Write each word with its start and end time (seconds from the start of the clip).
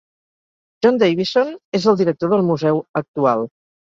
John 0.85 0.95
Davison 1.03 1.51
és 1.79 1.85
el 1.93 1.99
director 2.01 2.33
del 2.33 2.43
museu 2.47 2.83
actual 3.03 3.45